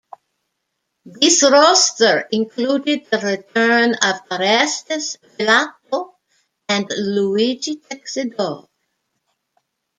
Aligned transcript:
This 1.05 1.43
roaster 1.47 2.27
included 2.31 3.05
the 3.11 3.19
return 3.19 3.91
of 4.01 4.15
Orestes 4.31 5.17
Vilato 5.23 6.15
and 6.67 6.87
Luigi 6.97 7.75
Texidor. 7.75 8.67